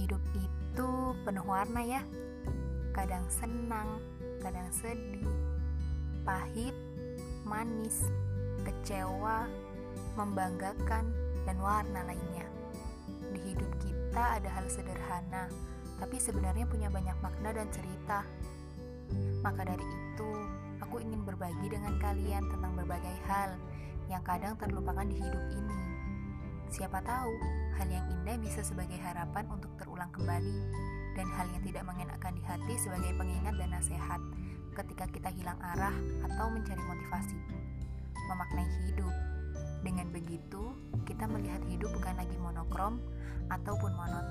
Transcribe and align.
Hidup 0.00 0.22
itu 0.32 0.88
penuh 1.28 1.44
warna 1.44 1.84
ya. 1.84 2.00
Kadang 2.96 3.20
senang, 3.28 4.00
kadang 4.40 4.64
sedih, 4.72 5.28
pahit, 6.24 6.72
manis, 7.44 8.08
kecewa, 8.64 9.44
membanggakan, 10.16 11.04
dan 11.44 11.56
warna 11.60 12.00
lainnya. 12.08 12.48
Di 13.28 13.52
hidup 13.52 13.68
kita 13.84 14.40
ada 14.40 14.48
hal 14.48 14.66
sederhana, 14.72 15.52
tapi 16.00 16.16
sebenarnya 16.16 16.64
punya 16.64 16.88
banyak 16.88 17.20
makna 17.20 17.52
dan 17.52 17.68
cerita. 17.68 18.24
Maka 19.44 19.68
dari 19.68 19.84
itu, 19.84 20.30
aku 20.80 21.04
ingin 21.04 21.28
berbagi 21.28 21.76
dengan 21.76 22.00
kalian 22.00 22.48
tentang 22.48 22.72
berbagai 22.72 23.16
hal 23.28 23.52
yang 24.08 24.24
kadang 24.24 24.56
terlupakan 24.56 25.04
di 25.04 25.20
hidup 25.20 25.44
ini. 25.54 25.89
Siapa 26.70 27.02
tahu, 27.02 27.34
hal 27.82 27.88
yang 27.90 28.06
indah 28.14 28.38
bisa 28.38 28.62
sebagai 28.62 28.94
harapan 29.02 29.42
untuk 29.50 29.74
terulang 29.74 30.06
kembali, 30.14 30.70
dan 31.18 31.26
hal 31.34 31.50
yang 31.50 31.66
tidak 31.66 31.82
mengenakan 31.82 32.30
di 32.38 32.42
hati 32.46 32.74
sebagai 32.78 33.10
pengingat 33.18 33.58
dan 33.58 33.74
nasihat 33.74 34.22
ketika 34.78 35.10
kita 35.10 35.34
hilang 35.34 35.58
arah 35.58 35.90
atau 36.30 36.46
mencari 36.46 36.78
motivasi. 36.78 37.34
Memaknai 38.30 38.70
hidup. 38.86 39.10
Dengan 39.82 40.14
begitu, 40.14 40.70
kita 41.10 41.26
melihat 41.26 41.58
hidup 41.66 41.90
bukan 41.90 42.14
lagi 42.14 42.38
monokrom 42.38 43.02
ataupun 43.50 43.90
monoton. 43.90 44.29